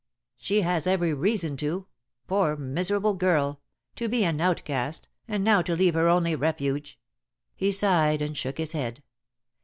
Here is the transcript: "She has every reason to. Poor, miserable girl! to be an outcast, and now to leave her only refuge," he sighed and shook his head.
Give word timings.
"She 0.37 0.61
has 0.61 0.87
every 0.87 1.13
reason 1.13 1.55
to. 1.57 1.85
Poor, 2.25 2.55
miserable 2.57 3.13
girl! 3.13 3.61
to 3.97 4.09
be 4.09 4.25
an 4.25 4.41
outcast, 4.41 5.07
and 5.27 5.43
now 5.43 5.61
to 5.61 5.75
leave 5.75 5.93
her 5.93 6.07
only 6.09 6.33
refuge," 6.35 6.99
he 7.55 7.71
sighed 7.71 8.19
and 8.19 8.35
shook 8.35 8.57
his 8.57 8.71
head. 8.71 9.03